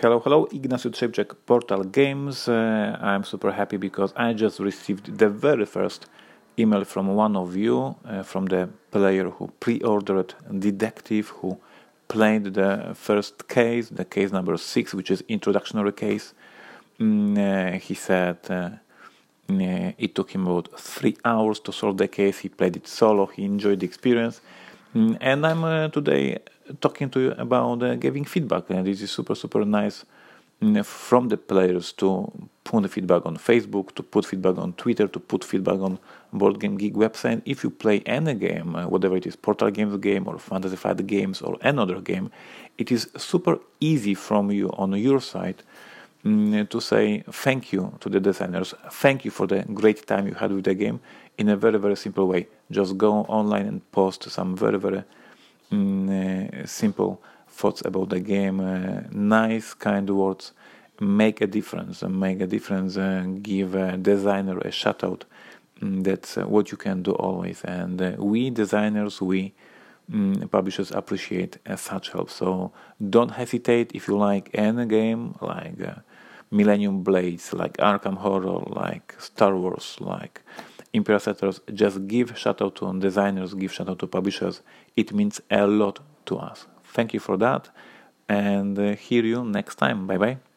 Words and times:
Hello, 0.00 0.20
hello, 0.20 0.46
Ignacy 0.52 0.90
Trzewiczek, 0.90 1.34
Portal 1.46 1.84
Games. 1.84 2.48
Uh, 2.48 2.96
I'm 3.00 3.24
super 3.24 3.52
happy 3.52 3.76
because 3.76 4.12
I 4.16 4.32
just 4.32 4.58
received 4.58 5.18
the 5.18 5.28
very 5.28 5.66
first 5.66 6.06
email 6.58 6.84
from 6.84 7.14
one 7.14 7.36
of 7.36 7.54
you, 7.56 7.94
uh, 8.04 8.22
from 8.22 8.46
the 8.46 8.68
player 8.90 9.28
who 9.28 9.50
pre 9.60 9.80
ordered 9.82 10.34
Detective, 10.58 11.28
who 11.28 11.58
played 12.08 12.54
the 12.54 12.92
first 12.94 13.46
case, 13.48 13.90
the 13.90 14.04
case 14.04 14.32
number 14.32 14.56
six, 14.56 14.94
which 14.94 15.10
is 15.10 15.22
introductory 15.28 15.92
case. 15.92 16.32
Mm, 16.98 17.36
uh, 17.38 17.78
he 17.78 17.94
said 17.94 18.38
uh, 18.48 18.70
uh, 19.50 19.92
it 19.98 20.14
took 20.14 20.30
him 20.30 20.46
about 20.46 20.80
three 20.80 21.16
hours 21.24 21.60
to 21.60 21.72
solve 21.72 21.98
the 21.98 22.08
case. 22.08 22.38
He 22.38 22.48
played 22.48 22.76
it 22.76 22.88
solo, 22.88 23.26
he 23.26 23.44
enjoyed 23.44 23.80
the 23.80 23.86
experience. 23.86 24.40
Mm, 24.94 25.16
and 25.22 25.46
I'm 25.46 25.64
uh, 25.64 25.88
today 25.88 26.38
talking 26.82 27.08
to 27.10 27.20
you 27.20 27.30
about 27.38 27.82
uh, 27.82 27.94
giving 27.94 28.24
feedback. 28.26 28.68
And 28.68 28.86
this 28.86 29.00
is 29.00 29.10
super, 29.10 29.34
super 29.34 29.64
nice 29.64 30.04
mm, 30.60 30.84
from 30.84 31.28
the 31.28 31.38
players 31.38 31.92
to 31.92 32.30
put 32.62 32.90
feedback 32.90 33.24
on 33.24 33.38
Facebook, 33.38 33.94
to 33.94 34.02
put 34.02 34.26
feedback 34.26 34.58
on 34.58 34.74
Twitter, 34.74 35.08
to 35.08 35.18
put 35.18 35.44
feedback 35.44 35.80
on 35.80 35.98
Board 36.30 36.60
Game 36.60 36.76
Geek 36.76 36.92
website. 36.92 37.40
If 37.46 37.64
you 37.64 37.70
play 37.70 38.00
any 38.04 38.34
game, 38.34 38.76
uh, 38.76 38.86
whatever 38.86 39.16
it 39.16 39.26
is, 39.26 39.34
Portal 39.34 39.70
Games 39.70 39.96
game 39.96 40.28
or 40.28 40.38
Fantasy 40.38 40.76
Flight 40.76 41.06
games 41.06 41.40
or 41.40 41.56
another 41.62 41.98
game, 42.00 42.30
it 42.76 42.92
is 42.92 43.08
super 43.16 43.60
easy 43.80 44.12
from 44.12 44.50
you 44.50 44.68
on 44.72 44.92
your 44.92 45.22
side 45.22 45.62
to 46.24 46.80
say 46.80 47.24
thank 47.30 47.72
you 47.72 47.96
to 48.00 48.08
the 48.08 48.20
designers, 48.20 48.74
thank 48.90 49.24
you 49.24 49.30
for 49.30 49.46
the 49.46 49.64
great 49.74 50.06
time 50.06 50.28
you 50.28 50.34
had 50.34 50.52
with 50.52 50.64
the 50.64 50.74
game 50.74 51.00
in 51.38 51.48
a 51.48 51.56
very, 51.56 51.78
very 51.78 51.96
simple 51.96 52.26
way. 52.28 52.46
Just 52.70 52.96
go 52.96 53.24
online 53.28 53.66
and 53.66 53.92
post 53.92 54.30
some 54.30 54.56
very, 54.56 54.78
very 54.78 55.04
mm, 55.70 56.62
uh, 56.62 56.66
simple 56.66 57.20
thoughts 57.48 57.82
about 57.84 58.10
the 58.10 58.20
game, 58.20 58.60
uh, 58.60 59.02
nice, 59.10 59.74
kind 59.74 60.08
words, 60.10 60.52
make 61.00 61.40
a 61.40 61.46
difference, 61.46 62.02
make 62.02 62.40
a 62.40 62.46
difference, 62.46 62.96
uh, 62.96 63.24
give 63.42 63.74
a 63.74 63.96
designer 63.96 64.58
a 64.58 64.70
shout 64.70 65.02
out. 65.04 65.24
Mm, 65.80 66.04
that's 66.04 66.38
uh, 66.38 66.44
what 66.44 66.70
you 66.70 66.78
can 66.78 67.02
do 67.02 67.12
always. 67.12 67.62
And 67.64 68.00
uh, 68.00 68.12
we 68.18 68.50
designers, 68.50 69.20
we 69.20 69.54
mm, 70.10 70.50
publishers 70.50 70.90
appreciate 70.90 71.58
uh, 71.66 71.76
such 71.76 72.10
help. 72.12 72.30
So 72.30 72.72
don't 73.10 73.32
hesitate 73.32 73.92
if 73.94 74.08
you 74.08 74.16
like 74.16 74.50
any 74.54 74.86
game 74.86 75.34
like 75.40 75.78
Millennium 76.52 77.02
Blades, 77.02 77.52
like 77.52 77.76
Arkham 77.78 78.18
Horror, 78.18 78.62
like 78.66 79.16
Star 79.18 79.56
Wars, 79.56 79.96
like 80.00 80.42
Imperial 80.92 81.20
Settlers, 81.20 81.60
just 81.72 82.06
give 82.06 82.38
shout 82.38 82.60
out 82.62 82.76
to 82.76 82.98
designers, 83.00 83.54
give 83.54 83.72
shout 83.72 83.88
out 83.88 83.98
to 84.00 84.06
publishers. 84.06 84.60
It 84.94 85.12
means 85.12 85.40
a 85.50 85.66
lot 85.66 86.00
to 86.26 86.36
us. 86.36 86.66
Thank 86.84 87.14
you 87.14 87.20
for 87.20 87.36
that, 87.38 87.70
and 88.28 88.78
uh, 88.78 88.94
hear 88.94 89.24
you 89.24 89.44
next 89.44 89.76
time. 89.76 90.06
Bye 90.06 90.18
bye. 90.18 90.51